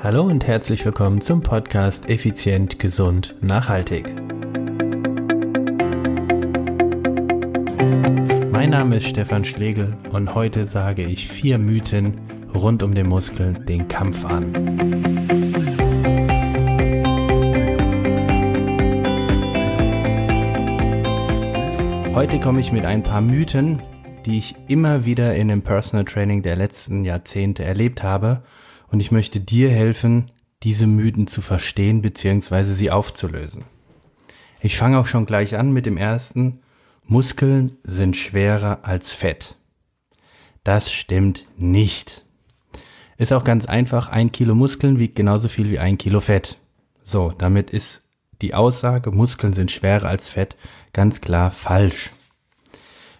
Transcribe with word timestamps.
Hallo 0.00 0.22
und 0.22 0.46
herzlich 0.46 0.84
willkommen 0.84 1.20
zum 1.20 1.42
Podcast 1.42 2.08
Effizient, 2.08 2.78
Gesund, 2.78 3.34
Nachhaltig. 3.40 4.14
Mein 8.52 8.70
Name 8.70 8.98
ist 8.98 9.08
Stefan 9.08 9.44
Schlegel 9.44 9.96
und 10.12 10.36
heute 10.36 10.66
sage 10.66 11.02
ich 11.02 11.26
vier 11.26 11.58
Mythen 11.58 12.16
rund 12.54 12.84
um 12.84 12.94
den 12.94 13.08
Muskeln 13.08 13.66
den 13.66 13.88
Kampf 13.88 14.24
an. 14.24 14.54
Heute 22.14 22.38
komme 22.38 22.60
ich 22.60 22.70
mit 22.70 22.84
ein 22.84 23.02
paar 23.02 23.20
Mythen, 23.20 23.82
die 24.26 24.38
ich 24.38 24.54
immer 24.68 25.04
wieder 25.04 25.34
in 25.34 25.48
dem 25.48 25.62
Personal 25.62 26.04
Training 26.04 26.42
der 26.42 26.54
letzten 26.54 27.04
Jahrzehnte 27.04 27.64
erlebt 27.64 28.04
habe 28.04 28.44
und 28.90 29.00
ich 29.00 29.10
möchte 29.10 29.40
dir 29.40 29.70
helfen, 29.70 30.30
diese 30.62 30.86
Mythen 30.86 31.26
zu 31.26 31.40
verstehen 31.40 32.02
bzw. 32.02 32.64
sie 32.64 32.90
aufzulösen. 32.90 33.64
Ich 34.60 34.76
fange 34.76 34.98
auch 34.98 35.06
schon 35.06 35.26
gleich 35.26 35.56
an 35.56 35.72
mit 35.72 35.86
dem 35.86 35.96
ersten. 35.96 36.60
Muskeln 37.04 37.76
sind 37.84 38.16
schwerer 38.16 38.80
als 38.82 39.12
Fett. 39.12 39.56
Das 40.64 40.92
stimmt 40.92 41.46
nicht. 41.56 42.24
Ist 43.16 43.32
auch 43.32 43.44
ganz 43.44 43.66
einfach, 43.66 44.08
ein 44.08 44.32
Kilo 44.32 44.54
Muskeln 44.54 44.98
wiegt 44.98 45.16
genauso 45.16 45.48
viel 45.48 45.70
wie 45.70 45.78
ein 45.78 45.98
Kilo 45.98 46.20
Fett. 46.20 46.58
So, 47.02 47.30
damit 47.30 47.70
ist 47.70 48.08
die 48.42 48.54
Aussage, 48.54 49.10
Muskeln 49.10 49.52
sind 49.52 49.70
schwerer 49.70 50.08
als 50.08 50.28
Fett, 50.28 50.56
ganz 50.92 51.20
klar 51.20 51.50
falsch. 51.50 52.12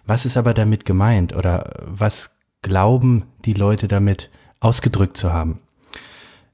Was 0.05 0.25
ist 0.25 0.37
aber 0.37 0.53
damit 0.53 0.85
gemeint 0.85 1.35
oder 1.35 1.73
was 1.85 2.37
glauben 2.61 3.25
die 3.45 3.53
Leute 3.53 3.87
damit 3.87 4.29
ausgedrückt 4.59 5.17
zu 5.17 5.31
haben? 5.33 5.59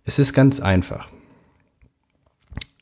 Es 0.04 0.20
ist 0.20 0.34
ganz 0.34 0.59
einfach. 0.59 1.09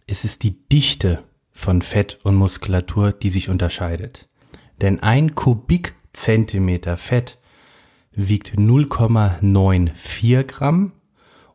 Es 0.08 0.26
ist 0.26 0.44
die 0.44 0.58
Dichte 0.70 1.24
von 1.52 1.82
Fett 1.82 2.20
und 2.24 2.36
Muskulatur, 2.36 3.14
die 3.14 3.30
sich 3.30 3.50
unterscheidet. 3.50 4.28
Denn 4.82 5.00
ein 5.02 5.36
Kubikzentimeter 5.36 6.98
Fett 6.98 7.38
wiegt 8.12 8.58
0,94 8.58 10.44
Gramm 10.44 10.92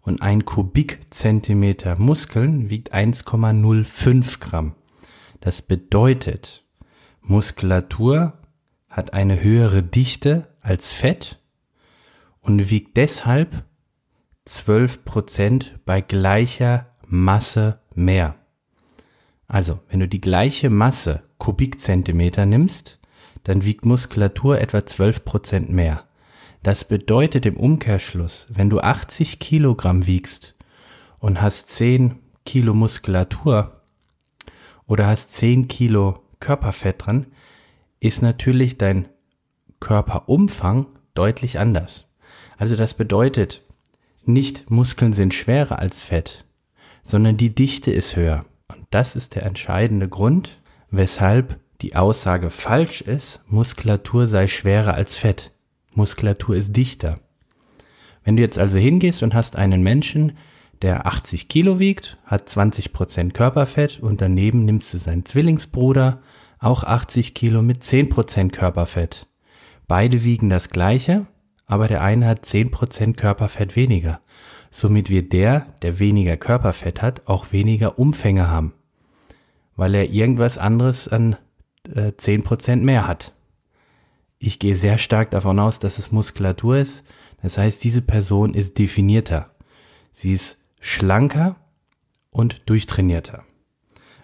und 0.00 0.22
ein 0.22 0.44
Kubikzentimeter 0.46 1.98
Muskeln 1.98 2.70
wiegt 2.70 2.94
1,05 2.94 4.40
Gramm. 4.40 4.74
Das 5.40 5.60
bedeutet, 5.60 6.64
Muskulatur 7.20 8.32
hat 8.88 9.12
eine 9.12 9.42
höhere 9.42 9.82
Dichte 9.82 10.48
als 10.62 10.92
Fett 10.92 11.38
und 12.48 12.70
wiegt 12.70 12.96
deshalb 12.96 13.64
12 14.46 15.04
Prozent 15.04 15.80
bei 15.84 16.00
gleicher 16.00 16.86
Masse 17.06 17.80
mehr. 17.94 18.36
Also, 19.46 19.80
wenn 19.90 20.00
du 20.00 20.08
die 20.08 20.22
gleiche 20.22 20.70
Masse 20.70 21.22
Kubikzentimeter 21.36 22.46
nimmst, 22.46 23.00
dann 23.44 23.64
wiegt 23.64 23.84
Muskulatur 23.84 24.60
etwa 24.60 24.86
12 24.86 25.26
Prozent 25.26 25.70
mehr. 25.70 26.04
Das 26.62 26.86
bedeutet 26.86 27.44
im 27.44 27.58
Umkehrschluss, 27.58 28.46
wenn 28.48 28.70
du 28.70 28.80
80 28.80 29.38
Kilogramm 29.40 30.06
wiegst 30.06 30.54
und 31.18 31.42
hast 31.42 31.68
10 31.72 32.18
Kilo 32.46 32.72
Muskulatur 32.72 33.82
oder 34.86 35.06
hast 35.06 35.34
10 35.34 35.68
Kilo 35.68 36.24
Körperfett 36.40 37.04
dran, 37.04 37.26
ist 38.00 38.22
natürlich 38.22 38.78
dein 38.78 39.08
Körperumfang 39.80 40.86
deutlich 41.14 41.58
anders. 41.58 42.07
Also 42.58 42.76
das 42.76 42.92
bedeutet, 42.92 43.62
nicht 44.24 44.70
Muskeln 44.70 45.12
sind 45.14 45.32
schwerer 45.32 45.78
als 45.78 46.02
Fett, 46.02 46.44
sondern 47.02 47.36
die 47.36 47.54
Dichte 47.54 47.90
ist 47.90 48.16
höher. 48.16 48.44
Und 48.68 48.86
das 48.90 49.16
ist 49.16 49.36
der 49.36 49.44
entscheidende 49.44 50.08
Grund, 50.08 50.58
weshalb 50.90 51.58
die 51.80 51.94
Aussage 51.94 52.50
falsch 52.50 53.00
ist, 53.00 53.40
Muskulatur 53.46 54.26
sei 54.26 54.48
schwerer 54.48 54.94
als 54.94 55.16
Fett. 55.16 55.52
Muskulatur 55.94 56.56
ist 56.56 56.76
dichter. 56.76 57.20
Wenn 58.24 58.36
du 58.36 58.42
jetzt 58.42 58.58
also 58.58 58.76
hingehst 58.76 59.22
und 59.22 59.34
hast 59.34 59.56
einen 59.56 59.82
Menschen, 59.82 60.36
der 60.82 61.06
80 61.06 61.48
Kilo 61.48 61.78
wiegt, 61.78 62.18
hat 62.24 62.48
20 62.48 62.92
Prozent 62.92 63.34
Körperfett 63.34 64.00
und 64.00 64.20
daneben 64.20 64.64
nimmst 64.64 64.92
du 64.92 64.98
seinen 64.98 65.24
Zwillingsbruder, 65.24 66.20
auch 66.58 66.82
80 66.82 67.34
Kilo 67.34 67.62
mit 67.62 67.84
10 67.84 68.10
Prozent 68.10 68.52
Körperfett. 68.52 69.26
Beide 69.86 70.24
wiegen 70.24 70.50
das 70.50 70.70
gleiche, 70.70 71.26
aber 71.68 71.86
der 71.86 72.02
eine 72.02 72.26
hat 72.26 72.44
10% 72.44 73.14
Körperfett 73.14 73.76
weniger. 73.76 74.20
Somit 74.70 75.10
wird 75.10 75.32
der, 75.32 75.66
der 75.82 75.98
weniger 75.98 76.36
Körperfett 76.36 77.02
hat, 77.02 77.28
auch 77.28 77.52
weniger 77.52 77.98
Umfänge 77.98 78.48
haben, 78.48 78.72
weil 79.76 79.94
er 79.94 80.10
irgendwas 80.10 80.58
anderes 80.58 81.08
an 81.08 81.36
äh, 81.94 82.12
10% 82.12 82.76
mehr 82.76 83.06
hat. 83.06 83.34
Ich 84.38 84.58
gehe 84.58 84.76
sehr 84.76 84.98
stark 84.98 85.30
davon 85.30 85.58
aus, 85.58 85.78
dass 85.78 85.98
es 85.98 86.12
Muskulatur 86.12 86.78
ist. 86.78 87.04
Das 87.42 87.58
heißt, 87.58 87.84
diese 87.84 88.02
Person 88.02 88.54
ist 88.54 88.78
definierter. 88.78 89.50
Sie 90.12 90.32
ist 90.32 90.58
schlanker 90.80 91.56
und 92.30 92.62
durchtrainierter. 92.66 93.44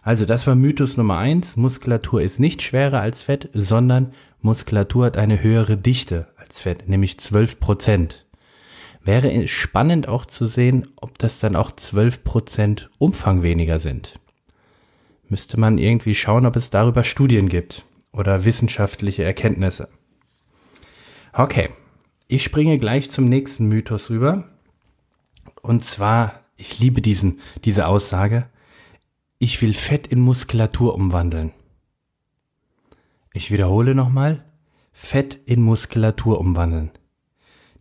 Also 0.04 0.26
das 0.26 0.46
war 0.46 0.54
Mythos 0.54 0.98
Nummer 0.98 1.16
eins. 1.16 1.56
Muskulatur 1.56 2.20
ist 2.20 2.38
nicht 2.38 2.60
schwerer 2.60 3.00
als 3.00 3.22
Fett, 3.22 3.48
sondern 3.54 4.12
Muskulatur 4.42 5.06
hat 5.06 5.16
eine 5.16 5.42
höhere 5.42 5.78
Dichte 5.78 6.28
als 6.36 6.60
Fett, 6.60 6.90
nämlich 6.90 7.18
12 7.18 7.58
Prozent. 7.58 8.26
Wäre 9.02 9.48
spannend 9.48 10.06
auch 10.06 10.26
zu 10.26 10.46
sehen, 10.46 10.88
ob 10.96 11.18
das 11.18 11.38
dann 11.38 11.56
auch 11.56 11.72
12 11.72 12.22
Prozent 12.22 12.90
Umfang 12.98 13.42
weniger 13.42 13.78
sind. 13.78 14.20
Müsste 15.28 15.58
man 15.58 15.78
irgendwie 15.78 16.14
schauen, 16.14 16.44
ob 16.44 16.56
es 16.56 16.68
darüber 16.68 17.02
Studien 17.02 17.48
gibt 17.48 17.86
oder 18.12 18.44
wissenschaftliche 18.44 19.24
Erkenntnisse. 19.24 19.88
Okay, 21.32 21.70
ich 22.28 22.44
springe 22.44 22.78
gleich 22.78 23.10
zum 23.10 23.24
nächsten 23.24 23.68
Mythos 23.68 24.10
rüber. 24.10 24.50
Und 25.62 25.82
zwar, 25.82 26.34
ich 26.56 26.78
liebe 26.78 27.00
diesen, 27.00 27.40
diese 27.64 27.86
Aussage, 27.86 28.46
ich 29.44 29.60
will 29.60 29.74
Fett 29.74 30.06
in 30.06 30.20
Muskulatur 30.20 30.94
umwandeln. 30.94 31.52
Ich 33.34 33.50
wiederhole 33.50 33.94
nochmal, 33.94 34.42
Fett 34.90 35.38
in 35.44 35.60
Muskulatur 35.60 36.40
umwandeln. 36.40 36.92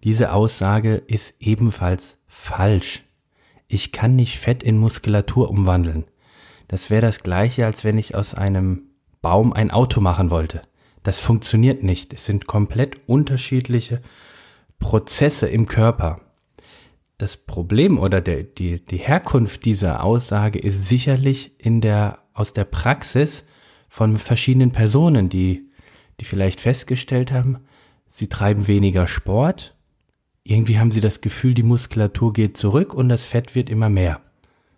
Diese 0.04 0.34
Aussage 0.34 0.96
ist 0.96 1.36
ebenfalls 1.40 2.18
falsch. 2.28 3.04
Ich 3.70 3.94
kann 3.94 4.18
nicht 4.18 4.40
Fett 4.40 4.62
in 4.62 4.78
Muskulatur 4.78 5.50
umwandeln. 5.50 6.04
Das 6.68 6.90
wäre 6.90 7.02
das 7.02 7.24
gleiche, 7.24 7.66
als 7.66 7.86
wenn 7.86 7.98
ich 7.98 8.14
aus 8.14 8.34
einem 8.34 8.90
Baum 9.22 9.54
ein 9.54 9.72
Auto 9.72 10.02
machen 10.02 10.32
wollte. 10.32 10.64
Das 11.02 11.20
funktioniert 11.20 11.82
nicht. 11.82 12.14
Es 12.14 12.26
sind 12.26 12.46
komplett 12.46 13.08
unterschiedliche 13.08 14.02
Prozesse 14.80 15.48
im 15.48 15.68
Körper. 15.68 16.20
Das 17.24 17.38
Problem 17.38 18.00
oder 18.00 18.20
der, 18.20 18.44
die, 18.44 18.84
die 18.84 18.98
Herkunft 18.98 19.64
dieser 19.64 20.04
Aussage 20.04 20.60
ist 20.60 20.90
sicherlich 20.90 21.54
in 21.58 21.80
der, 21.80 22.18
aus 22.34 22.52
der 22.52 22.66
Praxis 22.66 23.46
von 23.88 24.18
verschiedenen 24.18 24.72
Personen, 24.72 25.30
die, 25.30 25.70
die 26.20 26.26
vielleicht 26.26 26.60
festgestellt 26.60 27.32
haben, 27.32 27.60
sie 28.10 28.28
treiben 28.28 28.68
weniger 28.68 29.08
Sport. 29.08 29.74
Irgendwie 30.44 30.78
haben 30.80 30.92
sie 30.92 31.00
das 31.00 31.22
Gefühl, 31.22 31.54
die 31.54 31.64
Muskulatur 31.64 32.34
geht 32.34 32.58
zurück 32.58 32.94
und 32.94 33.08
das 33.08 33.24
Fett 33.24 33.56
wird 33.56 33.70
immer 33.70 33.88
mehr. 33.88 34.20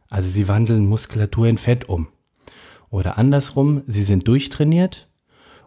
Also 0.07 0.29
sie 0.29 0.47
wandeln 0.47 0.85
Muskulatur 0.85 1.47
in 1.47 1.57
Fett 1.57 1.89
um. 1.89 2.09
Oder 2.91 3.17
andersrum, 3.17 3.81
sie 3.87 4.03
sind 4.03 4.27
durchtrainiert 4.27 5.09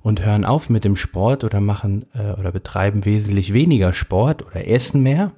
und 0.00 0.24
hören 0.24 0.44
auf 0.44 0.70
mit 0.70 0.84
dem 0.84 0.94
Sport 0.94 1.42
oder 1.42 1.58
machen 1.58 2.06
äh, 2.14 2.38
oder 2.38 2.52
betreiben 2.52 3.04
wesentlich 3.04 3.52
weniger 3.52 3.92
Sport 3.92 4.46
oder 4.46 4.68
essen 4.68 5.02
mehr 5.02 5.32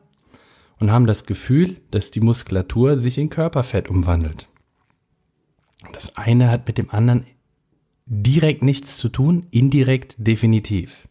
und 0.81 0.91
haben 0.91 1.07
das 1.07 1.27
Gefühl, 1.27 1.77
dass 1.91 2.11
die 2.11 2.21
Muskulatur 2.21 2.99
sich 2.99 3.19
in 3.19 3.31
Körperfett 3.31 3.89
umwandelt. 3.89 4.49
Das 5.93 6.17
eine 6.17 6.51
hat 6.51 6.67
mit 6.67 6.79
dem 6.79 6.91
anderen 6.91 7.27
direkt 8.07 8.63
nichts 8.63 8.97
zu 8.97 9.09
tun, 9.09 9.47
indirekt 9.51 10.17
definitiv. 10.19 11.09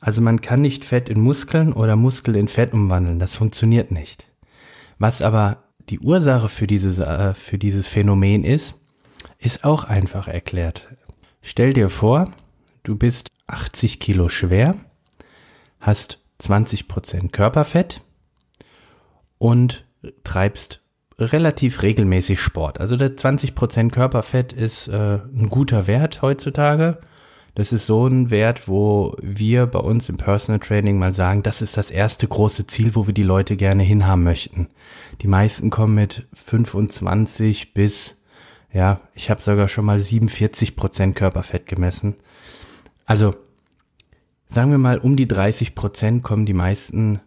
Also 0.00 0.20
man 0.20 0.40
kann 0.40 0.60
nicht 0.60 0.84
Fett 0.84 1.08
in 1.08 1.20
Muskeln 1.20 1.72
oder 1.72 1.96
Muskel 1.96 2.36
in 2.36 2.48
Fett 2.48 2.72
umwandeln, 2.72 3.18
das 3.18 3.34
funktioniert 3.34 3.90
nicht. 3.90 4.28
Was 4.98 5.22
aber 5.22 5.64
die 5.88 6.00
Ursache 6.00 6.48
für 6.48 6.66
dieses, 6.66 6.98
äh, 6.98 7.34
für 7.34 7.58
dieses 7.58 7.86
Phänomen 7.86 8.44
ist, 8.44 8.78
ist 9.38 9.64
auch 9.64 9.84
einfach 9.84 10.28
erklärt. 10.28 10.88
Stell 11.40 11.72
dir 11.72 11.90
vor, 11.90 12.30
du 12.82 12.96
bist 12.96 13.30
80 13.46 14.00
Kilo 14.00 14.28
schwer, 14.28 14.76
hast 15.80 16.18
20% 16.40 17.32
Körperfett 17.32 18.04
und 19.38 19.84
treibst 20.24 20.82
relativ 21.18 21.82
regelmäßig 21.82 22.40
Sport. 22.40 22.80
Also 22.80 22.96
der 22.96 23.16
20% 23.16 23.90
Körperfett 23.90 24.52
ist 24.52 24.88
äh, 24.88 25.18
ein 25.34 25.48
guter 25.48 25.86
Wert 25.86 26.22
heutzutage. 26.22 26.98
Das 27.54 27.72
ist 27.72 27.86
so 27.86 28.06
ein 28.06 28.30
Wert, 28.30 28.68
wo 28.68 29.16
wir 29.22 29.66
bei 29.66 29.78
uns 29.78 30.10
im 30.10 30.18
Personal 30.18 30.60
Training 30.60 30.98
mal 30.98 31.14
sagen, 31.14 31.42
das 31.42 31.62
ist 31.62 31.78
das 31.78 31.90
erste 31.90 32.28
große 32.28 32.66
Ziel, 32.66 32.94
wo 32.94 33.06
wir 33.06 33.14
die 33.14 33.22
Leute 33.22 33.56
gerne 33.56 33.82
hinhaben 33.82 34.24
möchten. 34.24 34.68
Die 35.22 35.26
meisten 35.26 35.70
kommen 35.70 35.94
mit 35.94 36.26
25 36.34 37.72
bis, 37.72 38.20
ja, 38.74 39.00
ich 39.14 39.30
habe 39.30 39.40
sogar 39.40 39.68
schon 39.68 39.86
mal 39.86 40.00
47 40.00 40.76
Prozent 40.76 41.16
Körperfett 41.16 41.64
gemessen. 41.64 42.16
Also 43.06 43.34
sagen 44.48 44.70
wir 44.70 44.78
mal, 44.78 44.98
um 44.98 45.16
die 45.16 45.28
30 45.28 45.74
Prozent 45.74 46.22
kommen 46.22 46.44
die 46.44 46.52
meisten 46.52 47.20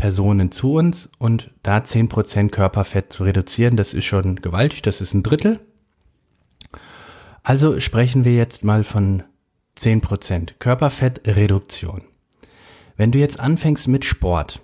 Personen 0.00 0.50
zu 0.50 0.74
uns 0.74 1.10
und 1.18 1.54
da 1.62 1.84
10 1.84 2.08
Prozent 2.08 2.52
Körperfett 2.52 3.12
zu 3.12 3.24
reduzieren, 3.24 3.76
das 3.76 3.92
ist 3.92 4.06
schon 4.06 4.36
gewaltig, 4.36 4.82
das 4.82 5.00
ist 5.00 5.14
ein 5.14 5.22
Drittel. 5.22 5.60
Also 7.42 7.78
sprechen 7.80 8.24
wir 8.24 8.34
jetzt 8.34 8.64
mal 8.64 8.82
von 8.82 9.22
10 9.76 10.00
Prozent 10.00 10.58
Körperfettreduktion. 10.58 12.02
Wenn 12.96 13.12
du 13.12 13.18
jetzt 13.18 13.38
anfängst 13.38 13.88
mit 13.88 14.04
Sport, 14.04 14.60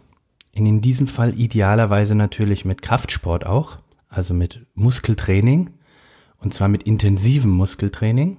in 0.52 0.80
diesem 0.80 1.06
Fall 1.06 1.38
idealerweise 1.38 2.14
natürlich 2.14 2.64
mit 2.64 2.80
Kraftsport 2.82 3.44
auch, 3.44 3.78
also 4.08 4.34
mit 4.34 4.66
Muskeltraining, 4.74 5.70
und 6.38 6.54
zwar 6.54 6.68
mit 6.68 6.84
intensivem 6.84 7.50
Muskeltraining, 7.50 8.38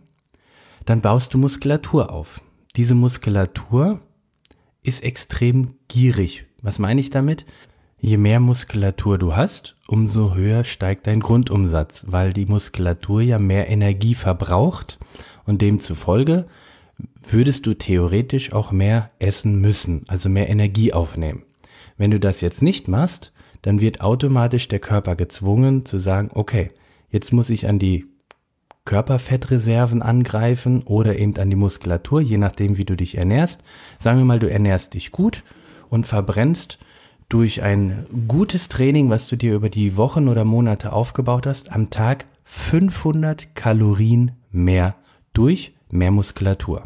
dann 0.85 1.01
baust 1.01 1.33
du 1.33 1.37
Muskulatur 1.37 2.11
auf. 2.11 2.41
Diese 2.75 2.95
Muskulatur 2.95 4.01
ist 4.81 5.03
extrem 5.03 5.75
gierig. 5.87 6.46
Was 6.61 6.79
meine 6.79 7.01
ich 7.01 7.09
damit? 7.09 7.45
Je 7.99 8.17
mehr 8.17 8.39
Muskulatur 8.39 9.17
du 9.17 9.35
hast, 9.35 9.75
umso 9.87 10.35
höher 10.35 10.63
steigt 10.63 11.07
dein 11.07 11.19
Grundumsatz, 11.19 12.05
weil 12.07 12.31
die 12.31 12.45
Muskulatur 12.45 13.21
ja 13.21 13.39
mehr 13.39 13.69
Energie 13.69 14.13
verbraucht 14.13 14.99
und 15.45 15.61
demzufolge 15.61 16.45
würdest 17.29 17.65
du 17.65 17.73
theoretisch 17.73 18.53
auch 18.53 18.71
mehr 18.71 19.09
essen 19.19 19.59
müssen, 19.59 20.03
also 20.07 20.29
mehr 20.29 20.49
Energie 20.49 20.93
aufnehmen. 20.93 21.43
Wenn 21.97 22.11
du 22.11 22.19
das 22.19 22.41
jetzt 22.41 22.61
nicht 22.61 22.87
machst, 22.87 23.33
dann 23.63 23.81
wird 23.81 24.01
automatisch 24.01 24.67
der 24.67 24.79
Körper 24.79 25.15
gezwungen 25.15 25.85
zu 25.85 25.97
sagen, 25.97 26.29
okay, 26.33 26.71
jetzt 27.09 27.33
muss 27.33 27.49
ich 27.49 27.67
an 27.67 27.79
die 27.79 28.05
Körperfettreserven 28.85 30.01
angreifen 30.01 30.83
oder 30.83 31.17
eben 31.17 31.35
an 31.37 31.49
die 31.49 31.55
Muskulatur, 31.55 32.21
je 32.21 32.37
nachdem, 32.37 32.77
wie 32.77 32.85
du 32.85 32.95
dich 32.95 33.17
ernährst. 33.17 33.63
Sagen 33.99 34.19
wir 34.19 34.25
mal, 34.25 34.39
du 34.39 34.49
ernährst 34.49 34.93
dich 34.93 35.11
gut 35.11 35.43
und 35.89 36.05
verbrennst 36.05 36.79
durch 37.29 37.61
ein 37.61 38.05
gutes 38.27 38.69
Training, 38.69 39.09
was 39.09 39.27
du 39.27 39.35
dir 39.35 39.53
über 39.55 39.69
die 39.69 39.97
Wochen 39.97 40.27
oder 40.27 40.45
Monate 40.45 40.93
aufgebaut 40.93 41.45
hast, 41.45 41.71
am 41.71 41.89
Tag 41.89 42.25
500 42.45 43.55
Kalorien 43.55 44.31
mehr 44.51 44.95
durch 45.33 45.73
mehr 45.89 46.11
Muskulatur. 46.11 46.83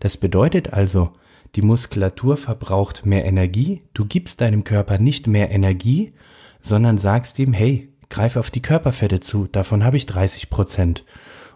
Das 0.00 0.16
bedeutet 0.16 0.72
also, 0.72 1.12
die 1.54 1.62
Muskulatur 1.62 2.36
verbraucht 2.36 3.06
mehr 3.06 3.24
Energie, 3.24 3.82
du 3.94 4.04
gibst 4.04 4.42
deinem 4.42 4.64
Körper 4.64 4.98
nicht 4.98 5.26
mehr 5.26 5.50
Energie, 5.50 6.12
sondern 6.60 6.98
sagst 6.98 7.38
ihm, 7.38 7.54
hey, 7.54 7.88
greif 8.10 8.36
auf 8.36 8.50
die 8.50 8.62
Körperfette 8.62 9.20
zu, 9.20 9.46
davon 9.46 9.84
habe 9.84 9.96
ich 9.96 10.04
30 10.04 10.50
Prozent. 10.50 11.04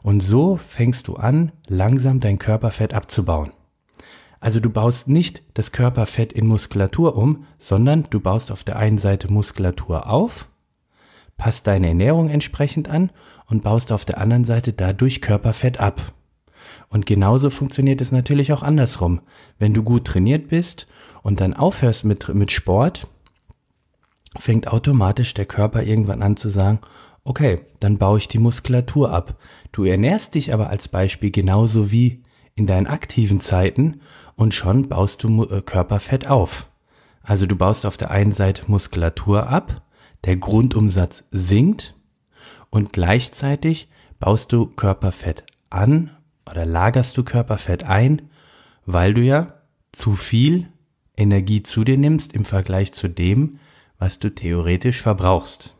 Und 0.02 0.20
so 0.20 0.56
fängst 0.56 1.08
du 1.08 1.16
an, 1.16 1.52
langsam 1.68 2.20
dein 2.20 2.38
Körperfett 2.38 2.94
abzubauen. 2.94 3.52
Also 4.42 4.58
du 4.58 4.70
baust 4.70 5.06
nicht 5.06 5.44
das 5.54 5.70
Körperfett 5.70 6.32
in 6.32 6.48
Muskulatur 6.48 7.16
um, 7.16 7.46
sondern 7.60 8.08
du 8.10 8.18
baust 8.18 8.50
auf 8.50 8.64
der 8.64 8.76
einen 8.76 8.98
Seite 8.98 9.32
Muskulatur 9.32 10.10
auf, 10.10 10.48
passt 11.36 11.68
deine 11.68 11.86
Ernährung 11.86 12.28
entsprechend 12.28 12.88
an 12.88 13.12
und 13.46 13.62
baust 13.62 13.92
auf 13.92 14.04
der 14.04 14.18
anderen 14.18 14.44
Seite 14.44 14.72
dadurch 14.72 15.20
Körperfett 15.20 15.78
ab. 15.78 16.12
Und 16.88 17.06
genauso 17.06 17.50
funktioniert 17.50 18.00
es 18.00 18.10
natürlich 18.10 18.52
auch 18.52 18.64
andersrum. 18.64 19.20
Wenn 19.60 19.74
du 19.74 19.84
gut 19.84 20.08
trainiert 20.08 20.48
bist 20.48 20.88
und 21.22 21.40
dann 21.40 21.54
aufhörst 21.54 22.04
mit, 22.04 22.34
mit 22.34 22.50
Sport, 22.50 23.06
fängt 24.36 24.66
automatisch 24.66 25.34
der 25.34 25.46
Körper 25.46 25.84
irgendwann 25.84 26.20
an 26.20 26.36
zu 26.36 26.48
sagen, 26.48 26.80
okay, 27.22 27.60
dann 27.78 27.96
baue 27.96 28.18
ich 28.18 28.26
die 28.26 28.38
Muskulatur 28.38 29.12
ab. 29.12 29.36
Du 29.70 29.84
ernährst 29.84 30.34
dich 30.34 30.52
aber 30.52 30.68
als 30.68 30.88
Beispiel 30.88 31.30
genauso 31.30 31.92
wie 31.92 32.24
in 32.54 32.66
deinen 32.66 32.86
aktiven 32.86 33.40
Zeiten 33.40 34.00
und 34.36 34.54
schon 34.54 34.88
baust 34.88 35.22
du 35.22 35.44
äh, 35.44 35.62
Körperfett 35.62 36.28
auf. 36.28 36.68
Also 37.22 37.46
du 37.46 37.56
baust 37.56 37.86
auf 37.86 37.96
der 37.96 38.10
einen 38.10 38.32
Seite 38.32 38.64
Muskulatur 38.66 39.48
ab, 39.48 39.82
der 40.24 40.36
Grundumsatz 40.36 41.24
sinkt 41.30 41.94
und 42.70 42.92
gleichzeitig 42.92 43.88
baust 44.18 44.52
du 44.52 44.66
Körperfett 44.66 45.44
an 45.70 46.10
oder 46.48 46.66
lagerst 46.66 47.16
du 47.16 47.24
Körperfett 47.24 47.84
ein, 47.84 48.22
weil 48.86 49.14
du 49.14 49.22
ja 49.22 49.54
zu 49.92 50.12
viel 50.14 50.68
Energie 51.16 51.62
zu 51.62 51.84
dir 51.84 51.98
nimmst 51.98 52.32
im 52.32 52.44
Vergleich 52.44 52.92
zu 52.92 53.08
dem, 53.08 53.58
was 53.98 54.18
du 54.18 54.34
theoretisch 54.34 55.02
verbrauchst. 55.02 55.74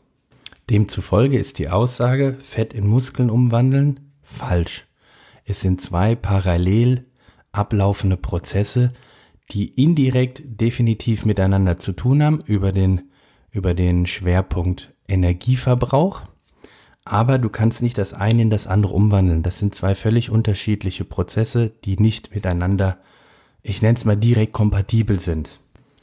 Demzufolge 0.70 1.38
ist 1.38 1.58
die 1.58 1.68
Aussage, 1.68 2.36
Fett 2.40 2.72
in 2.72 2.86
Muskeln 2.86 3.30
umwandeln, 3.30 4.00
falsch. 4.22 4.86
Es 5.44 5.60
sind 5.60 5.80
zwei 5.80 6.14
parallel 6.14 7.06
ablaufende 7.52 8.16
Prozesse, 8.16 8.92
die 9.50 9.68
indirekt 9.68 10.42
definitiv 10.44 11.24
miteinander 11.24 11.78
zu 11.78 11.92
tun 11.92 12.22
haben 12.22 12.40
über 12.46 12.72
den, 12.72 13.10
über 13.50 13.74
den 13.74 14.06
Schwerpunkt 14.06 14.94
Energieverbrauch. 15.08 16.22
Aber 17.04 17.38
du 17.38 17.48
kannst 17.48 17.82
nicht 17.82 17.98
das 17.98 18.14
eine 18.14 18.42
in 18.42 18.50
das 18.50 18.66
andere 18.66 18.94
umwandeln. 18.94 19.42
Das 19.42 19.58
sind 19.58 19.74
zwei 19.74 19.94
völlig 19.94 20.30
unterschiedliche 20.30 21.04
Prozesse, 21.04 21.72
die 21.84 21.98
nicht 21.98 22.34
miteinander, 22.34 22.98
ich 23.62 23.82
nenne 23.82 23.98
es 23.98 24.04
mal 24.04 24.16
direkt 24.16 24.52
kompatibel 24.52 25.18
sind. 25.18 25.60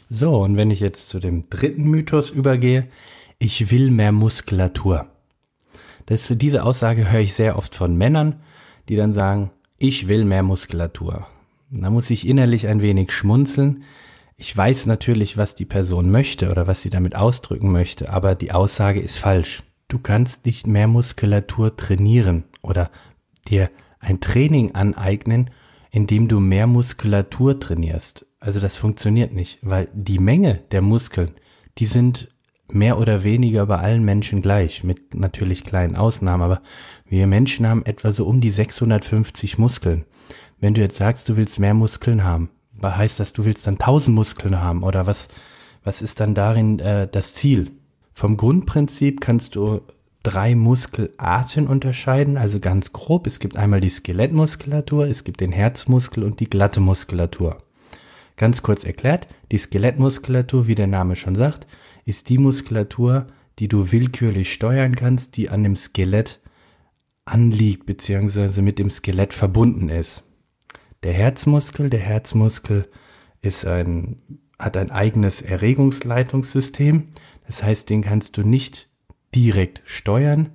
So, 0.09 0.37
und 0.41 0.57
wenn 0.57 0.71
ich 0.71 0.81
jetzt 0.81 1.07
zu 1.07 1.19
dem 1.19 1.49
dritten 1.49 1.83
Mythos 1.83 2.29
übergehe, 2.29 2.87
ich 3.37 3.71
will 3.71 3.91
mehr 3.91 4.11
Muskulatur. 4.11 5.07
Das, 6.07 6.33
diese 6.35 6.63
Aussage 6.63 7.11
höre 7.11 7.21
ich 7.21 7.33
sehr 7.33 7.57
oft 7.57 7.75
von 7.75 7.95
Männern, 7.95 8.41
die 8.89 8.95
dann 8.95 9.13
sagen, 9.13 9.51
ich 9.77 10.07
will 10.07 10.25
mehr 10.25 10.43
Muskulatur. 10.43 11.27
Da 11.71 11.89
muss 11.89 12.09
ich 12.09 12.27
innerlich 12.27 12.67
ein 12.67 12.81
wenig 12.81 13.11
schmunzeln. 13.11 13.83
Ich 14.35 14.55
weiß 14.55 14.87
natürlich, 14.87 15.37
was 15.37 15.55
die 15.55 15.65
Person 15.65 16.11
möchte 16.11 16.49
oder 16.49 16.67
was 16.67 16.81
sie 16.81 16.89
damit 16.89 17.15
ausdrücken 17.15 17.71
möchte, 17.71 18.11
aber 18.11 18.35
die 18.35 18.51
Aussage 18.51 18.99
ist 18.99 19.17
falsch. 19.17 19.63
Du 19.87 19.99
kannst 19.99 20.45
nicht 20.45 20.67
mehr 20.67 20.87
Muskulatur 20.87 21.77
trainieren 21.77 22.43
oder 22.61 22.89
dir 23.47 23.69
ein 23.99 24.19
Training 24.19 24.75
aneignen, 24.75 25.51
indem 25.91 26.27
du 26.27 26.39
mehr 26.39 26.67
Muskulatur 26.67 27.59
trainierst. 27.59 28.25
Also 28.39 28.59
das 28.59 28.75
funktioniert 28.75 29.33
nicht, 29.33 29.59
weil 29.61 29.89
die 29.93 30.19
Menge 30.19 30.61
der 30.71 30.81
Muskeln, 30.81 31.31
die 31.77 31.85
sind 31.85 32.29
mehr 32.71 32.99
oder 32.99 33.23
weniger 33.23 33.65
bei 33.65 33.77
allen 33.77 34.03
Menschen 34.03 34.41
gleich, 34.41 34.83
mit 34.83 35.15
natürlich 35.15 35.63
kleinen 35.63 35.95
Ausnahmen, 35.95 36.43
aber 36.43 36.61
wir 37.09 37.27
Menschen 37.27 37.67
haben 37.67 37.85
etwa 37.85 38.11
so 38.11 38.25
um 38.25 38.39
die 38.39 38.51
650 38.51 39.57
Muskeln. 39.57 40.05
Wenn 40.59 40.73
du 40.73 40.81
jetzt 40.81 40.97
sagst, 40.97 41.27
du 41.27 41.37
willst 41.37 41.59
mehr 41.59 41.73
Muskeln 41.73 42.23
haben, 42.23 42.49
heißt 42.81 43.19
das, 43.19 43.33
du 43.33 43.45
willst 43.45 43.67
dann 43.67 43.75
1000 43.75 44.15
Muskeln 44.15 44.61
haben 44.61 44.83
oder 44.83 45.07
was, 45.07 45.27
was 45.83 46.01
ist 46.01 46.19
dann 46.19 46.35
darin 46.35 46.79
äh, 46.79 47.07
das 47.07 47.33
Ziel? 47.33 47.71
Vom 48.13 48.37
Grundprinzip 48.37 49.21
kannst 49.21 49.55
du 49.55 49.81
drei 50.23 50.53
Muskelarten 50.55 51.67
unterscheiden, 51.67 52.37
also 52.37 52.59
ganz 52.59 52.91
grob. 52.93 53.25
Es 53.25 53.39
gibt 53.39 53.57
einmal 53.57 53.79
die 53.79 53.89
Skelettmuskulatur, 53.89 55.07
es 55.07 55.23
gibt 55.23 55.39
den 55.39 55.51
Herzmuskel 55.51 56.23
und 56.23 56.39
die 56.39 56.49
glatte 56.49 56.79
Muskulatur. 56.81 57.57
Ganz 58.35 58.61
kurz 58.61 58.83
erklärt, 58.83 59.27
die 59.51 59.57
Skelettmuskulatur, 59.57 60.67
wie 60.67 60.75
der 60.75 60.87
Name 60.87 61.15
schon 61.15 61.35
sagt, 61.35 61.67
ist 62.05 62.29
die 62.29 62.37
Muskulatur, 62.37 63.27
die 63.59 63.67
du 63.67 63.91
willkürlich 63.91 64.53
steuern 64.53 64.95
kannst, 64.95 65.37
die 65.37 65.49
an 65.49 65.63
dem 65.63 65.75
Skelett 65.75 66.39
anliegt 67.31 67.85
bzw. 67.85 68.61
mit 68.61 68.79
dem 68.79 68.89
Skelett 68.89 69.33
verbunden 69.33 69.89
ist. 69.89 70.23
Der 71.03 71.13
Herzmuskel, 71.13 71.89
der 71.89 71.99
Herzmuskel 71.99 72.89
ist 73.41 73.65
ein, 73.65 74.17
hat 74.57 74.75
ein 74.75 74.91
eigenes 74.91 75.41
Erregungsleitungssystem. 75.41 77.07
Das 77.47 77.63
heißt, 77.63 77.89
den 77.89 78.01
kannst 78.01 78.37
du 78.37 78.43
nicht 78.43 78.89
direkt 79.33 79.81
steuern 79.85 80.49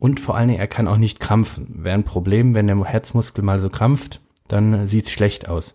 und 0.00 0.18
vor 0.18 0.34
allen 0.34 0.48
Dingen, 0.48 0.60
er 0.60 0.66
kann 0.66 0.88
auch 0.88 0.96
nicht 0.96 1.20
krampfen. 1.20 1.84
Wäre 1.84 1.94
ein 1.94 2.04
Problem, 2.04 2.54
wenn 2.54 2.66
der 2.66 2.82
Herzmuskel 2.82 3.44
mal 3.44 3.60
so 3.60 3.68
krampft, 3.68 4.20
dann 4.48 4.86
sieht's 4.86 5.10
schlecht 5.10 5.48
aus. 5.48 5.74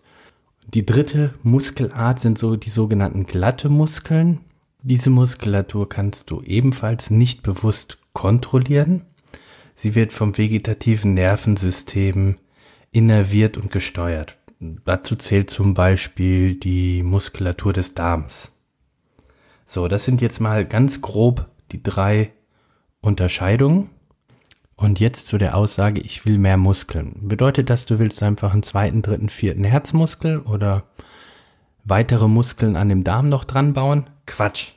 Die 0.66 0.84
dritte 0.84 1.34
Muskelart 1.44 2.18
sind 2.18 2.36
so 2.36 2.56
die 2.56 2.70
sogenannten 2.70 3.24
glatte 3.24 3.68
Muskeln. 3.68 4.40
Diese 4.82 5.10
Muskulatur 5.10 5.88
kannst 5.88 6.30
du 6.30 6.42
ebenfalls 6.42 7.08
nicht 7.10 7.44
bewusst 7.44 7.98
kontrollieren. 8.12 9.02
Sie 9.76 9.94
wird 9.94 10.12
vom 10.12 10.36
vegetativen 10.36 11.14
Nervensystem 11.14 12.38
innerviert 12.90 13.58
und 13.58 13.70
gesteuert. 13.70 14.38
Dazu 14.58 15.16
zählt 15.16 15.50
zum 15.50 15.74
Beispiel 15.74 16.54
die 16.54 17.02
Muskulatur 17.02 17.74
des 17.74 17.94
Darms. 17.94 18.52
So, 19.66 19.86
das 19.86 20.06
sind 20.06 20.22
jetzt 20.22 20.40
mal 20.40 20.64
ganz 20.64 21.02
grob 21.02 21.48
die 21.72 21.82
drei 21.82 22.32
Unterscheidungen. 23.00 23.90
Und 24.76 25.00
jetzt 25.00 25.26
zu 25.26 25.38
der 25.38 25.56
Aussage, 25.56 26.00
ich 26.00 26.24
will 26.26 26.38
mehr 26.38 26.56
Muskeln. 26.56 27.28
Bedeutet 27.28 27.70
das, 27.70 27.86
du 27.86 27.98
willst 27.98 28.22
einfach 28.22 28.52
einen 28.52 28.62
zweiten, 28.62 29.02
dritten, 29.02 29.28
vierten 29.28 29.64
Herzmuskel 29.64 30.40
oder 30.40 30.84
weitere 31.84 32.28
Muskeln 32.28 32.76
an 32.76 32.88
dem 32.88 33.04
Darm 33.04 33.28
noch 33.28 33.44
dran 33.44 33.72
bauen? 33.72 34.06
Quatsch. 34.26 34.72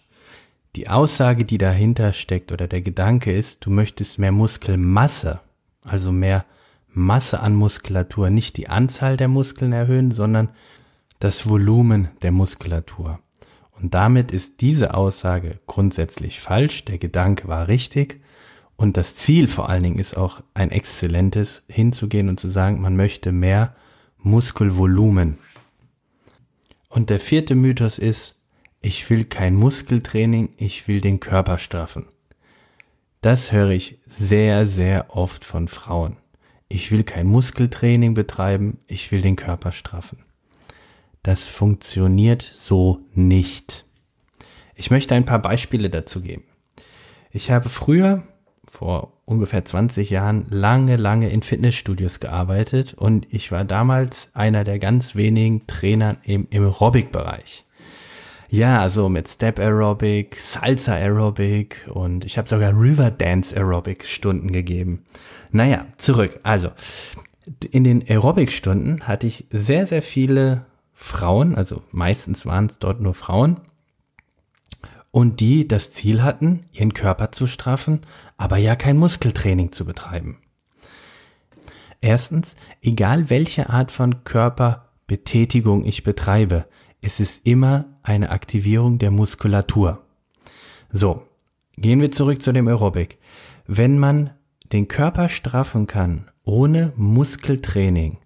Die 0.75 0.87
Aussage, 0.87 1.45
die 1.45 1.57
dahinter 1.57 2.13
steckt 2.13 2.51
oder 2.51 2.67
der 2.67 2.81
Gedanke 2.81 3.31
ist, 3.31 3.65
du 3.65 3.69
möchtest 3.69 4.19
mehr 4.19 4.31
Muskelmasse, 4.31 5.39
also 5.81 6.11
mehr 6.11 6.45
Masse 6.87 7.39
an 7.39 7.55
Muskulatur, 7.55 8.29
nicht 8.29 8.57
die 8.57 8.69
Anzahl 8.69 9.17
der 9.17 9.27
Muskeln 9.27 9.73
erhöhen, 9.73 10.11
sondern 10.11 10.49
das 11.19 11.49
Volumen 11.49 12.09
der 12.21 12.31
Muskulatur. 12.31 13.19
Und 13.71 13.93
damit 13.93 14.31
ist 14.31 14.61
diese 14.61 14.93
Aussage 14.93 15.59
grundsätzlich 15.67 16.39
falsch, 16.39 16.85
der 16.85 16.97
Gedanke 16.97 17.47
war 17.47 17.67
richtig 17.67 18.21
und 18.79 18.95
das 18.95 19.17
Ziel 19.17 19.49
vor 19.49 19.67
allen 19.67 19.83
Dingen 19.83 19.99
ist 19.99 20.15
auch 20.15 20.41
ein 20.53 20.71
exzellentes, 20.71 21.63
hinzugehen 21.67 22.29
und 22.29 22.39
zu 22.39 22.47
sagen, 22.47 22.79
man 22.79 22.95
möchte 22.95 23.33
mehr 23.33 23.75
Muskelvolumen. 24.19 25.37
Und 26.87 27.09
der 27.09 27.19
vierte 27.19 27.55
Mythos 27.55 27.99
ist, 27.99 28.35
ich 28.81 29.09
will 29.09 29.25
kein 29.25 29.55
Muskeltraining, 29.55 30.49
ich 30.57 30.87
will 30.87 31.01
den 31.01 31.19
Körper 31.19 31.57
straffen. 31.57 32.05
Das 33.21 33.51
höre 33.51 33.71
ich 33.71 33.99
sehr, 34.05 34.65
sehr 34.65 35.15
oft 35.15 35.43
von 35.43 35.67
Frauen. 35.67 36.17
Ich 36.69 36.91
will 36.91 37.03
kein 37.03 37.27
Muskeltraining 37.27 38.13
betreiben, 38.13 38.79
ich 38.87 39.11
will 39.11 39.21
den 39.21 39.35
Körper 39.35 39.71
straffen. 39.71 40.19
Das 41.23 41.47
funktioniert 41.47 42.49
so 42.53 43.01
nicht. 43.13 43.85
Ich 44.75 44.91
möchte 44.91 45.15
ein 45.15 45.25
paar 45.25 45.41
Beispiele 45.41 45.89
dazu 45.89 46.21
geben. 46.21 46.43
Ich 47.31 47.51
habe 47.51 47.67
früher, 47.67 48.23
vor 48.63 49.19
ungefähr 49.25 49.65
20 49.65 50.09
Jahren, 50.09 50.45
lange, 50.49 50.95
lange 50.95 51.29
in 51.29 51.41
Fitnessstudios 51.41 52.21
gearbeitet 52.21 52.93
und 52.93 53.27
ich 53.33 53.51
war 53.51 53.65
damals 53.65 54.29
einer 54.33 54.63
der 54.63 54.79
ganz 54.79 55.15
wenigen 55.15 55.67
Trainer 55.67 56.17
im, 56.23 56.47
Aerobic-Bereich. 56.51 57.65
Ja, 58.51 58.81
also 58.81 59.09
mit 59.09 59.29
Step 59.29 59.59
Aerobic, 59.59 60.39
Salsa 60.39 60.93
Aerobic 60.93 61.87
und 61.93 62.25
ich 62.25 62.39
habe 62.39 62.49
sogar 62.49 62.71
River 62.71 63.11
Dance 63.11 63.55
Aerobic 63.55 64.05
Stunden 64.05 64.51
gegeben. 64.51 65.05
Naja, 65.51 65.85
zurück. 65.97 66.39
Also, 66.41 66.69
in 67.71 67.83
den 67.83 68.03
Aerobic-Stunden 68.07 69.07
hatte 69.07 69.27
ich 69.27 69.45
sehr, 69.51 69.85
sehr 69.85 70.01
viele 70.01 70.65
Frauen, 70.93 71.55
also 71.55 71.83
meistens 71.91 72.45
waren 72.45 72.65
es 72.65 72.79
dort 72.79 73.01
nur 73.01 73.13
Frauen, 73.13 73.61
und 75.11 75.39
die 75.39 75.67
das 75.67 75.91
Ziel 75.91 76.21
hatten, 76.21 76.65
ihren 76.71 76.93
Körper 76.93 77.31
zu 77.31 77.47
straffen, 77.47 78.01
aber 78.37 78.57
ja 78.57 78.75
kein 78.75 78.97
Muskeltraining 78.97 79.71
zu 79.71 79.85
betreiben. 79.85 80.37
Erstens, 82.01 82.55
egal 82.81 83.29
welche 83.29 83.69
Art 83.69 83.91
von 83.91 84.23
Körperbetätigung 84.23 85.85
ich 85.85 86.03
betreibe, 86.03 86.65
es 87.01 87.19
ist 87.19 87.45
immer 87.45 87.85
eine 88.03 88.29
Aktivierung 88.29 88.97
der 88.97 89.11
Muskulatur. 89.11 90.01
So, 90.91 91.23
gehen 91.77 92.01
wir 92.01 92.11
zurück 92.11 92.41
zu 92.41 92.51
dem 92.51 92.67
Aerobic. 92.67 93.17
Wenn 93.67 93.99
man 93.99 94.31
den 94.71 94.87
Körper 94.87 95.29
straffen 95.29 95.87
kann 95.87 96.29
ohne 96.43 96.93
Muskeltraining, 96.95 98.17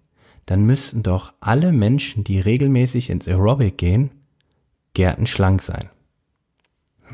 dann 0.46 0.66
müssten 0.66 1.02
doch 1.02 1.32
alle 1.40 1.72
Menschen, 1.72 2.24
die 2.24 2.40
regelmäßig 2.40 3.10
ins 3.10 3.28
Aerobic 3.28 3.78
gehen, 3.78 4.10
gärtenschlank 4.94 5.62
sein. 5.62 5.88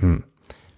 Hm. 0.00 0.25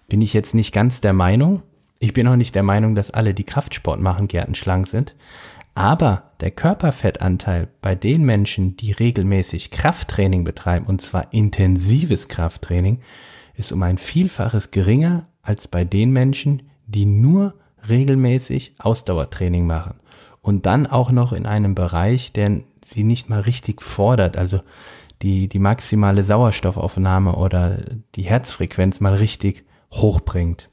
Bin 0.07 0.21
ich 0.21 0.33
jetzt 0.33 0.53
nicht 0.53 0.73
ganz 0.73 1.01
der 1.01 1.13
Meinung. 1.13 1.63
Ich 1.99 2.13
bin 2.13 2.27
auch 2.27 2.35
nicht 2.35 2.53
der 2.55 2.63
Meinung, 2.63 2.95
dass 2.95 3.11
alle, 3.11 3.33
die 3.33 3.45
Kraftsport 3.45 3.99
machen, 3.99 4.27
gärtenschlank 4.27 4.87
sind. 4.87 5.15
Aber 5.75 6.31
der 6.39 6.51
Körperfettanteil 6.51 7.67
bei 7.81 7.95
den 7.95 8.23
Menschen, 8.23 8.77
die 8.77 8.91
regelmäßig 8.91 9.71
Krafttraining 9.71 10.43
betreiben, 10.43 10.85
und 10.85 11.01
zwar 11.01 11.33
intensives 11.33 12.27
Krafttraining, 12.27 13.01
ist 13.55 13.71
um 13.71 13.81
ein 13.83 13.97
Vielfaches 13.97 14.71
geringer 14.71 15.27
als 15.41 15.67
bei 15.67 15.83
den 15.83 16.11
Menschen, 16.11 16.63
die 16.85 17.05
nur 17.05 17.55
regelmäßig 17.87 18.75
Ausdauertraining 18.79 19.65
machen. 19.65 19.95
Und 20.41 20.65
dann 20.65 20.87
auch 20.87 21.11
noch 21.11 21.33
in 21.33 21.45
einem 21.45 21.73
Bereich, 21.73 22.33
der 22.33 22.61
sie 22.83 23.03
nicht 23.03 23.29
mal 23.29 23.41
richtig 23.41 23.81
fordert, 23.81 24.37
also 24.37 24.61
die, 25.21 25.47
die 25.47 25.59
maximale 25.59 26.23
Sauerstoffaufnahme 26.23 27.35
oder 27.35 27.77
die 28.15 28.23
Herzfrequenz 28.23 28.99
mal 28.99 29.15
richtig 29.15 29.63
hochbringt. 29.91 30.69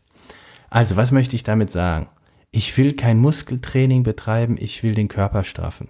Also, 0.71 0.97
was 0.97 1.12
möchte 1.12 1.37
ich 1.37 1.42
damit 1.42 1.71
sagen? 1.71 2.09
Ich 2.52 2.76
will 2.76 2.95
kein 2.95 3.19
Muskeltraining 3.19 4.02
betreiben, 4.02 4.57
ich 4.59 4.83
will 4.83 4.95
den 4.95 5.09
Körper 5.09 5.45
straffen. 5.45 5.88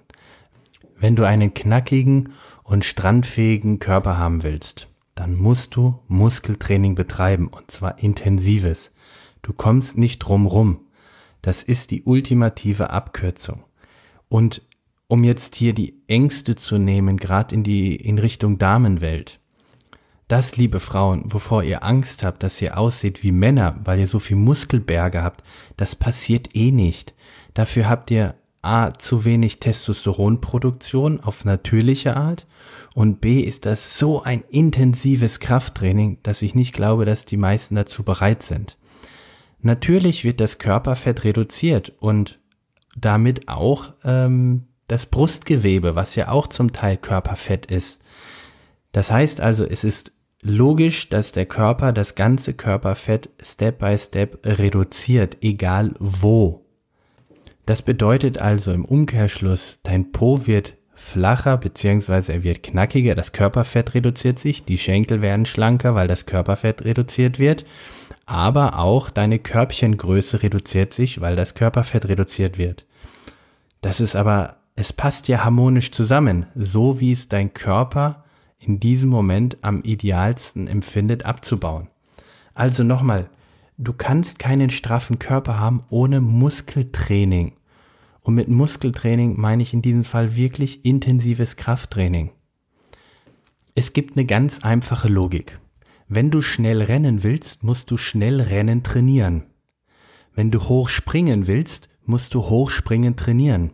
Wenn 0.99 1.17
du 1.17 1.25
einen 1.25 1.55
knackigen 1.55 2.35
und 2.63 2.85
strandfähigen 2.85 3.79
Körper 3.79 4.19
haben 4.19 4.43
willst, 4.43 4.89
dann 5.15 5.37
musst 5.37 5.75
du 5.77 5.99
Muskeltraining 6.09 6.95
betreiben 6.95 7.49
und 7.49 7.71
zwar 7.71 7.99
intensives. 7.99 8.93
Du 9.43 9.55
kommst 9.55 9.97
nicht 9.97 10.19
drum 10.19 10.47
rum. 10.47 10.81
Das 11.41 11.63
ist 11.63 11.91
die 11.91 12.03
ultimative 12.03 12.91
Abkürzung. 12.91 13.65
Und 14.29 14.63
um 15.09 15.25
jetzt 15.25 15.57
hier 15.57 15.73
die 15.73 16.03
Ängste 16.07 16.55
zu 16.55 16.79
nehmen, 16.79 17.17
gerade 17.17 17.55
in 17.55 17.65
die 17.65 17.97
in 17.97 18.19
Richtung 18.19 18.59
Damenwelt. 18.59 19.40
Das, 20.31 20.57
liebe 20.57 20.79
Frauen, 20.79 21.25
wovor 21.27 21.65
ihr 21.65 21.83
Angst 21.83 22.23
habt, 22.23 22.45
dass 22.45 22.63
ihr 22.63 22.79
aussieht 22.79 23.25
wie 23.25 23.33
Männer, 23.33 23.75
weil 23.83 23.99
ihr 23.99 24.07
so 24.07 24.21
viel 24.21 24.37
Muskelberge 24.37 25.25
habt, 25.25 25.43
das 25.77 25.97
passiert 25.97 26.55
eh 26.55 26.71
nicht. 26.71 27.15
Dafür 27.53 27.89
habt 27.89 28.13
ihr 28.13 28.37
A, 28.63 28.93
zu 28.93 29.25
wenig 29.25 29.59
Testosteronproduktion 29.59 31.19
auf 31.19 31.45
natürliche 31.45 32.17
Art 32.17 32.47
und 32.95 33.21
B, 33.21 33.41
ist 33.41 33.67
das 33.67 33.99
so 33.99 34.23
ein 34.23 34.45
intensives 34.51 35.41
Krafttraining, 35.41 36.19
dass 36.23 36.43
ich 36.43 36.55
nicht 36.55 36.75
glaube, 36.75 37.07
dass 37.07 37.27
die 37.27 37.37
meisten 37.37 37.75
dazu 37.75 38.05
bereit 38.05 38.45
sind. 38.45 38.79
Natürlich 39.63 40.23
wird 40.23 40.39
das 40.39 40.59
Körperfett 40.59 41.25
reduziert 41.25 41.93
und 41.99 42.39
damit 42.97 43.49
auch 43.49 43.95
ähm, 44.05 44.69
das 44.87 45.07
Brustgewebe, 45.07 45.97
was 45.97 46.15
ja 46.15 46.29
auch 46.29 46.47
zum 46.47 46.73
Teil 46.73 46.99
Körperfett 46.99 47.67
ist. 47.67 48.01
Das 48.93 49.11
heißt 49.11 49.41
also, 49.41 49.65
es 49.65 49.83
ist 49.83 50.13
logisch, 50.43 51.09
dass 51.09 51.33
der 51.33 51.47
Körper 51.47 51.93
das 51.93 52.15
ganze 52.15 52.55
Körperfett 52.55 53.29
Step 53.43 53.79
by 53.79 53.99
Step 53.99 54.41
reduziert, 54.45 55.39
egal 55.43 55.93
wo. 55.99 56.65
Das 57.67 57.83
bedeutet 57.83 58.39
also 58.39 58.73
im 58.73 58.85
Umkehrschluss, 58.85 59.81
dein 59.83 60.13
Po 60.13 60.47
wird 60.47 60.75
flacher 60.95 61.57
bzw. 61.57 62.33
er 62.33 62.43
wird 62.43 62.63
knackiger, 62.63 63.15
das 63.15 63.33
Körperfett 63.33 63.95
reduziert 63.95 64.39
sich, 64.39 64.65
die 64.65 64.79
Schenkel 64.79 65.23
werden 65.23 65.47
schlanker, 65.47 65.95
weil 65.95 66.09
das 66.09 66.27
Körperfett 66.27 66.85
reduziert 66.85 67.39
wird, 67.39 67.65
aber 68.27 68.79
auch 68.79 69.11
deine 69.11 69.39
Körbchengröße 69.39 70.43
reduziert 70.43 70.93
sich, 70.93 71.21
weil 71.21 71.37
das 71.37 71.55
Körperfett 71.55 72.07
reduziert 72.07 72.59
wird. 72.59 72.85
Das 73.81 74.01
ist 74.01 74.15
aber 74.15 74.57
es 74.77 74.93
passt 74.93 75.29
ja 75.29 75.45
harmonisch 75.45 75.91
zusammen, 75.91 76.47
so 76.55 77.01
wie 77.01 77.13
es 77.13 77.29
dein 77.29 77.53
Körper 77.53 78.25
in 78.61 78.79
diesem 78.79 79.09
Moment 79.09 79.59
am 79.63 79.83
idealsten 79.83 80.69
empfindet 80.69 81.25
abzubauen. 81.25 81.89
Also 82.55 82.85
nochmal, 82.85 83.31
du 83.79 83.93
kannst 83.93 84.39
keinen 84.39 84.71
straffen 84.71 85.19
Körper 85.19 85.59
haben 85.59 85.83
ohne 85.89 86.21
Muskeltraining. 86.21 87.55
Und 88.21 88.35
mit 88.35 88.49
Muskeltraining 88.49 89.41
meine 89.41 89.63
ich 89.63 89.73
in 89.73 89.81
diesem 89.81 90.05
Fall 90.05 90.37
wirklich 90.37 90.85
intensives 90.85 91.57
Krafttraining. 91.57 92.31
Es 93.75 93.95
gibt 93.95 94.17
eine 94.17 94.27
ganz 94.27 94.63
einfache 94.63 95.09
Logik. 95.09 95.59
Wenn 96.07 96.31
du 96.31 96.43
schnell 96.43 96.83
rennen 96.83 97.23
willst, 97.23 97.65
musst 97.65 97.91
du 97.91 97.97
schnell 97.97 98.41
rennen 98.43 98.83
trainieren. 98.83 99.45
Wenn 100.35 100.51
du 100.51 100.61
hoch 100.69 100.89
springen 100.89 101.47
willst, 101.47 101.89
musst 102.05 102.35
du 102.35 102.43
hoch 102.43 102.71
springen 102.71 103.17
trainieren. 103.17 103.73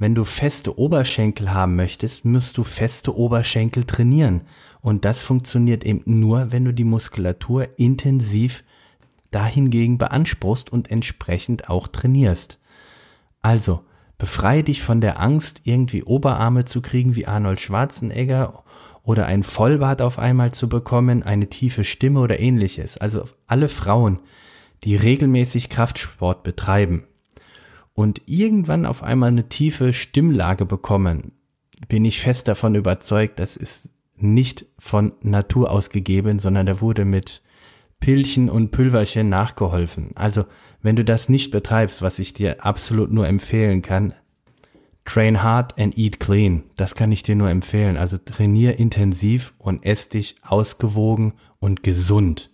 Wenn 0.00 0.14
du 0.14 0.24
feste 0.24 0.78
Oberschenkel 0.78 1.52
haben 1.52 1.76
möchtest, 1.76 2.24
musst 2.24 2.56
du 2.56 2.64
feste 2.64 3.14
Oberschenkel 3.14 3.84
trainieren. 3.84 4.44
Und 4.80 5.04
das 5.04 5.20
funktioniert 5.20 5.84
eben 5.84 6.02
nur, 6.06 6.52
wenn 6.52 6.64
du 6.64 6.72
die 6.72 6.84
Muskulatur 6.84 7.68
intensiv 7.76 8.64
dahingegen 9.30 9.98
beanspruchst 9.98 10.72
und 10.72 10.90
entsprechend 10.90 11.68
auch 11.68 11.86
trainierst. 11.86 12.58
Also, 13.42 13.84
befreie 14.16 14.64
dich 14.64 14.82
von 14.82 15.02
der 15.02 15.20
Angst, 15.20 15.62
irgendwie 15.64 16.02
Oberarme 16.02 16.64
zu 16.64 16.80
kriegen 16.80 17.14
wie 17.14 17.26
Arnold 17.26 17.60
Schwarzenegger 17.60 18.64
oder 19.02 19.26
ein 19.26 19.42
Vollbart 19.42 20.00
auf 20.00 20.18
einmal 20.18 20.52
zu 20.52 20.70
bekommen, 20.70 21.22
eine 21.22 21.50
tiefe 21.50 21.84
Stimme 21.84 22.20
oder 22.20 22.40
ähnliches. 22.40 22.96
Also 22.96 23.26
alle 23.46 23.68
Frauen, 23.68 24.20
die 24.82 24.96
regelmäßig 24.96 25.68
Kraftsport 25.68 26.42
betreiben, 26.42 27.04
und 28.00 28.22
irgendwann 28.24 28.86
auf 28.86 29.02
einmal 29.02 29.28
eine 29.28 29.50
tiefe 29.50 29.92
Stimmlage 29.92 30.64
bekommen, 30.64 31.32
bin 31.88 32.06
ich 32.06 32.18
fest 32.20 32.48
davon 32.48 32.74
überzeugt, 32.74 33.38
das 33.38 33.58
ist 33.58 33.90
nicht 34.16 34.64
von 34.78 35.12
Natur 35.20 35.70
aus 35.70 35.90
gegeben, 35.90 36.38
sondern 36.38 36.64
der 36.64 36.80
wurde 36.80 37.04
mit 37.04 37.42
Pillchen 38.00 38.48
und 38.48 38.70
Pülverchen 38.70 39.28
nachgeholfen. 39.28 40.12
Also, 40.14 40.46
wenn 40.80 40.96
du 40.96 41.04
das 41.04 41.28
nicht 41.28 41.50
betreibst, 41.50 42.00
was 42.00 42.18
ich 42.18 42.32
dir 42.32 42.64
absolut 42.64 43.12
nur 43.12 43.28
empfehlen 43.28 43.82
kann, 43.82 44.14
train 45.04 45.42
hard 45.42 45.78
and 45.78 45.98
eat 45.98 46.20
clean. 46.20 46.62
Das 46.76 46.94
kann 46.94 47.12
ich 47.12 47.22
dir 47.22 47.36
nur 47.36 47.50
empfehlen. 47.50 47.98
Also 47.98 48.16
trainier 48.16 48.78
intensiv 48.78 49.52
und 49.58 49.84
ess 49.84 50.08
dich 50.08 50.36
ausgewogen 50.40 51.34
und 51.58 51.82
gesund. 51.82 52.50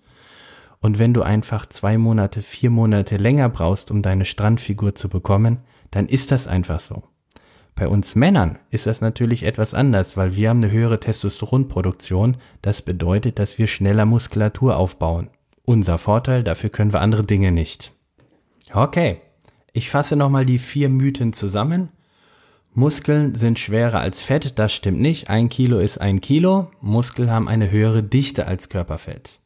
Und 0.87 1.01
wenn 1.01 1.13
du 1.13 1.23
einfach 1.23 1.67
zwei 1.67 1.99
Monate, 1.99 2.43
vier 2.43 2.71
Monate 2.71 3.17
länger 3.17 3.49
brauchst, 3.49 3.91
um 3.91 4.03
deine 4.03 4.25
Strandfigur 4.25 4.95
zu 4.95 5.09
bekommen, 5.09 5.59
dann 5.91 6.07
ist 6.07 6.31
das 6.31 6.47
einfach 6.47 6.79
so. 6.79 7.03
Bei 7.75 7.89
uns 7.89 8.15
Männern 8.15 8.61
ist 8.71 8.87
das 8.87 9.01
natürlich 9.01 9.43
etwas 9.43 9.75
anders, 9.75 10.17
weil 10.17 10.37
wir 10.37 10.49
haben 10.49 10.63
eine 10.63 10.71
höhere 10.71 11.01
Testosteronproduktion. 11.01 12.37
Das 12.63 12.83
bedeutet, 12.83 13.41
dass 13.41 13.59
wir 13.59 13.67
schneller 13.67 14.07
Muskulatur 14.07 14.77
aufbauen. 14.77 15.29
Unser 15.65 15.99
Vorteil, 15.99 16.45
dafür 16.45 16.71
können 16.71 16.93
wir 16.93 17.01
andere 17.01 17.25
Dinge 17.25 17.51
nicht. 17.51 17.91
Okay, 18.73 19.21
ich 19.73 19.91
fasse 19.91 20.15
nochmal 20.15 20.47
die 20.47 20.61
vier 20.61 20.89
Mythen 20.89 21.33
zusammen. 21.33 21.89
Muskeln 22.75 23.35
sind 23.35 23.59
schwerer 23.59 23.99
als 23.99 24.21
Fett, 24.21 24.57
das 24.61 24.73
stimmt 24.73 25.01
nicht. 25.01 25.31
Ein 25.31 25.49
Kilo 25.49 25.81
ist 25.81 25.99
ein 26.01 26.21
Kilo. 26.21 26.71
Muskeln 26.81 27.33
haben 27.33 27.49
eine 27.49 27.73
höhere 27.73 28.05
Dichte 28.05 28.47
als 28.47 28.69
Körperfett. 28.69 29.41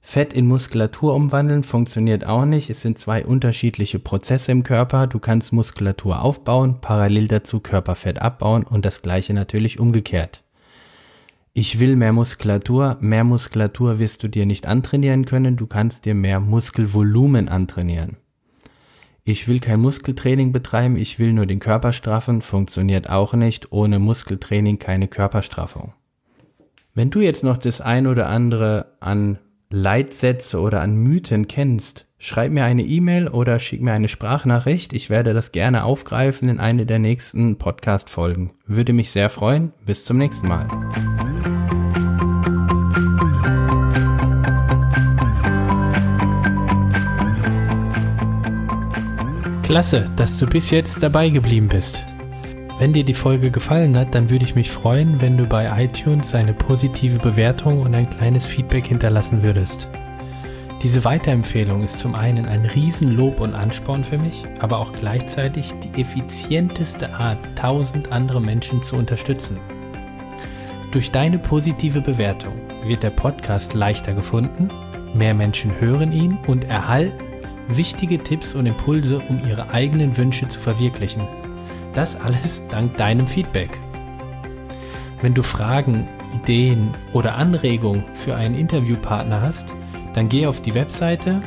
Fett 0.00 0.32
in 0.32 0.46
Muskulatur 0.46 1.14
umwandeln 1.14 1.62
funktioniert 1.62 2.26
auch 2.26 2.44
nicht. 2.44 2.70
Es 2.70 2.80
sind 2.80 2.98
zwei 2.98 3.24
unterschiedliche 3.24 3.98
Prozesse 3.98 4.50
im 4.50 4.62
Körper. 4.62 5.06
Du 5.06 5.18
kannst 5.18 5.52
Muskulatur 5.52 6.22
aufbauen, 6.22 6.80
parallel 6.80 7.28
dazu 7.28 7.60
Körperfett 7.60 8.20
abbauen 8.20 8.64
und 8.64 8.84
das 8.84 9.02
gleiche 9.02 9.34
natürlich 9.34 9.78
umgekehrt. 9.78 10.42
Ich 11.52 11.80
will 11.80 11.96
mehr 11.96 12.12
Muskulatur. 12.12 12.96
Mehr 13.00 13.24
Muskulatur 13.24 13.98
wirst 13.98 14.22
du 14.22 14.28
dir 14.28 14.46
nicht 14.46 14.66
antrainieren 14.66 15.26
können. 15.26 15.56
Du 15.56 15.66
kannst 15.66 16.06
dir 16.06 16.14
mehr 16.14 16.40
Muskelvolumen 16.40 17.48
antrainieren. 17.48 18.16
Ich 19.24 19.48
will 19.48 19.60
kein 19.60 19.80
Muskeltraining 19.80 20.52
betreiben. 20.52 20.96
Ich 20.96 21.18
will 21.18 21.32
nur 21.32 21.46
den 21.46 21.58
Körper 21.58 21.92
straffen. 21.92 22.40
Funktioniert 22.40 23.10
auch 23.10 23.34
nicht. 23.34 23.72
Ohne 23.72 23.98
Muskeltraining 23.98 24.78
keine 24.78 25.08
Körperstraffung. 25.08 25.92
Wenn 26.94 27.10
du 27.10 27.20
jetzt 27.20 27.44
noch 27.44 27.56
das 27.56 27.80
ein 27.80 28.06
oder 28.06 28.28
andere 28.28 28.96
an 29.00 29.38
Leitsätze 29.72 30.58
oder 30.58 30.80
an 30.80 30.96
Mythen 30.96 31.46
kennst, 31.46 32.08
schreib 32.18 32.50
mir 32.50 32.64
eine 32.64 32.82
E-Mail 32.82 33.28
oder 33.28 33.60
schick 33.60 33.80
mir 33.80 33.92
eine 33.92 34.08
Sprachnachricht. 34.08 34.92
Ich 34.92 35.10
werde 35.10 35.32
das 35.32 35.52
gerne 35.52 35.84
aufgreifen 35.84 36.48
in 36.48 36.58
eine 36.58 36.86
der 36.86 36.98
nächsten 36.98 37.56
Podcast-Folgen. 37.56 38.50
Würde 38.66 38.92
mich 38.92 39.12
sehr 39.12 39.30
freuen. 39.30 39.72
Bis 39.86 40.04
zum 40.04 40.18
nächsten 40.18 40.48
Mal. 40.48 40.66
Klasse, 49.62 50.10
dass 50.16 50.36
du 50.36 50.48
bis 50.48 50.72
jetzt 50.72 51.00
dabei 51.00 51.28
geblieben 51.28 51.68
bist. 51.68 52.04
Wenn 52.80 52.94
dir 52.94 53.04
die 53.04 53.12
Folge 53.12 53.50
gefallen 53.50 53.94
hat, 53.94 54.14
dann 54.14 54.30
würde 54.30 54.46
ich 54.46 54.54
mich 54.54 54.70
freuen, 54.70 55.20
wenn 55.20 55.36
du 55.36 55.44
bei 55.44 55.84
iTunes 55.84 56.34
eine 56.34 56.54
positive 56.54 57.18
Bewertung 57.18 57.82
und 57.82 57.94
ein 57.94 58.08
kleines 58.08 58.46
Feedback 58.46 58.86
hinterlassen 58.86 59.42
würdest. 59.42 59.86
Diese 60.82 61.04
Weiterempfehlung 61.04 61.84
ist 61.84 61.98
zum 61.98 62.14
einen 62.14 62.46
ein 62.46 62.64
Riesenlob 62.64 63.40
und 63.40 63.54
Ansporn 63.54 64.02
für 64.02 64.16
mich, 64.16 64.44
aber 64.60 64.78
auch 64.78 64.92
gleichzeitig 64.92 65.74
die 65.80 66.00
effizienteste 66.00 67.12
Art, 67.12 67.36
tausend 67.54 68.12
andere 68.12 68.40
Menschen 68.40 68.82
zu 68.82 68.96
unterstützen. 68.96 69.58
Durch 70.90 71.10
deine 71.10 71.38
positive 71.38 72.00
Bewertung 72.00 72.54
wird 72.86 73.02
der 73.02 73.10
Podcast 73.10 73.74
leichter 73.74 74.14
gefunden, 74.14 74.70
mehr 75.12 75.34
Menschen 75.34 75.78
hören 75.78 76.12
ihn 76.12 76.38
und 76.46 76.64
erhalten 76.64 77.24
wichtige 77.68 78.22
Tipps 78.22 78.54
und 78.54 78.64
Impulse, 78.64 79.20
um 79.28 79.46
ihre 79.46 79.68
eigenen 79.68 80.16
Wünsche 80.16 80.48
zu 80.48 80.58
verwirklichen. 80.58 81.28
Das 81.94 82.20
alles 82.20 82.62
dank 82.70 82.96
deinem 82.96 83.26
Feedback. 83.26 83.70
Wenn 85.22 85.34
du 85.34 85.42
Fragen, 85.42 86.08
Ideen 86.34 86.92
oder 87.12 87.36
Anregungen 87.36 88.04
für 88.14 88.34
einen 88.34 88.54
Interviewpartner 88.54 89.42
hast, 89.42 89.76
dann 90.14 90.28
geh 90.28 90.46
auf 90.46 90.62
die 90.62 90.74
Webseite 90.74 91.42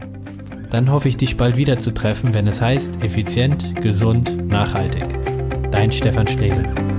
dann 0.69 0.91
hoffe 0.91 1.09
ich 1.09 1.17
dich 1.17 1.39
bald 1.39 1.57
wieder 1.57 1.79
zu 1.79 1.95
treffen, 1.95 2.35
wenn 2.35 2.47
es 2.47 2.61
heißt 2.61 3.03
effizient, 3.03 3.81
gesund, 3.81 4.47
nachhaltig. 4.47 5.07
Dein 5.71 5.91
Stefan 5.91 6.29
Schlegel. 6.29 6.92